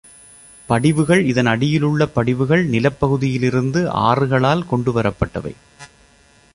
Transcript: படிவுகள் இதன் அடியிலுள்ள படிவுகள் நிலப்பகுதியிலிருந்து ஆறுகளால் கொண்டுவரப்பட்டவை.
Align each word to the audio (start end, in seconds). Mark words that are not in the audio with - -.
படிவுகள் 0.69 1.25
இதன் 1.25 1.45
அடியிலுள்ள 1.45 2.05
படிவுகள் 2.05 2.63
நிலப்பகுதியிலிருந்து 2.69 3.87
ஆறுகளால் 3.87 4.65
கொண்டுவரப்பட்டவை. 4.71 5.53